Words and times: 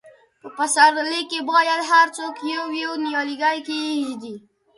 په 0.41 0.47
پسرلي 0.57 1.21
کې 1.31 1.39
باید 1.51 1.79
هر 1.91 2.07
څوک 2.17 2.35
یو، 2.53 2.63
یو 2.81 2.91
نیالګی 3.03 3.57
کښېږدي. 3.67 4.35